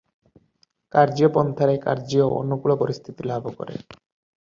[0.95, 3.87] କାର୍ଯ୍ୟ ପନ୍ଥାରେ କାର୍ଯ୍ୟ ଓ ଅନୁକୂଳ ପରିସ୍ଥିତି ଲାଭ କରିପାରେ।